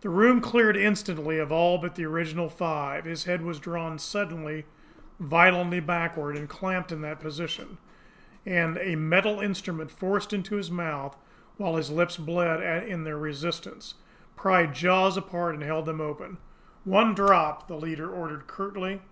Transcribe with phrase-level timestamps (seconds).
[0.00, 3.04] The room cleared instantly of all but the original five.
[3.04, 4.64] His head was drawn suddenly,
[5.20, 7.76] violently backward, and clamped in that position;
[8.46, 11.18] and a metal instrument, forced into his mouth,
[11.58, 13.96] while his lips bled in their resistance,
[14.34, 16.38] pried jaws apart and held them open.
[16.84, 19.02] "One drop!" the leader ordered curtly.